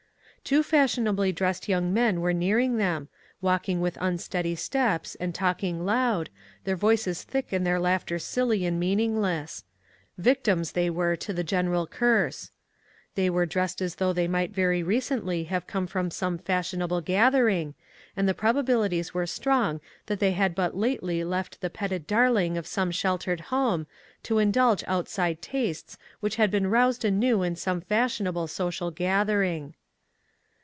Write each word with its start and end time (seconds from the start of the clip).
Two 0.43 0.63
fashionably 0.63 1.31
dressed 1.31 1.69
young 1.69 1.93
men 1.93 2.19
were 2.19 2.33
nearing 2.33 2.77
them, 2.77 3.07
walking 3.41 3.79
with 3.79 3.97
unsteady 4.01 4.55
steps 4.55 5.13
and 5.15 5.33
talking 5.35 5.85
loud, 5.85 6.29
their 6.65 6.75
voices 6.75 7.23
thick 7.23 7.53
and 7.53 7.65
their 7.65 7.79
laughter 7.79 8.17
silly 8.19 8.65
and 8.65 8.79
meaningless; 8.79 9.63
victims 10.17 10.71
they 10.73 10.89
were 10.89 11.15
to 11.15 11.31
the 11.31 11.43
general 11.43 11.85
curse. 11.87 12.49
They 13.15 13.29
were 13.29 13.45
dressed 13.45 13.81
as 13.83 13.95
though 13.95 14.11
they 14.13 14.27
might 14.27 14.51
very 14.51 14.81
recently 14.83 15.43
have 15.45 15.67
come 15.67 15.85
from 15.87 16.09
some 16.11 16.37
fashionable 16.39 17.01
gathering, 17.01 17.75
and 18.17 18.27
the 18.27 18.33
probabilities 18.33 19.13
were 19.13 19.27
strong 19.27 19.79
that 20.07 20.19
they 20.19 20.31
had 20.31 20.53
but 20.55 20.75
lately 20.75 21.23
left 21.23 21.61
the 21.61 21.69
petted 21.69 22.07
darling 22.07 22.57
of 22.57 22.65
some 22.67 22.89
sheltered 22.91 23.39
home, 23.41 23.85
to 24.23 24.39
indulge 24.39 24.83
outside 24.87 25.39
tastes 25.41 25.97
which 26.19 26.35
had 26.37 26.49
been 26.51 26.67
roused 26.67 27.05
anew 27.05 27.41
in 27.43 27.55
some 27.55 27.79
fashionable 27.79 28.47
social 28.47 28.89
gathering. 28.91 29.75